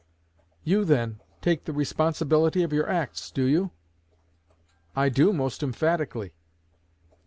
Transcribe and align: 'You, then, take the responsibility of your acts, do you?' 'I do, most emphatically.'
'You, 0.63 0.83
then, 0.83 1.21
take 1.41 1.65
the 1.65 1.71
responsibility 1.73 2.63
of 2.63 2.73
your 2.73 2.89
acts, 2.89 3.29
do 3.29 3.43
you?' 3.43 3.69
'I 4.95 5.09
do, 5.09 5.31
most 5.31 5.61
emphatically.' 5.61 6.33